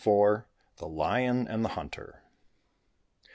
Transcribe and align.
THE 0.03 0.87
LION 0.87 1.47
AND 1.47 1.63
THE 1.63 1.69
HUNTER. 1.77 2.23